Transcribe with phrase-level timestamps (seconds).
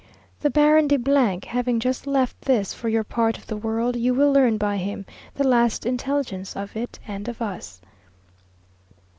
[0.39, 4.31] The Baron de having just left this for your part of the world, you will
[4.33, 7.79] learn by him the last intelligence of it and of us.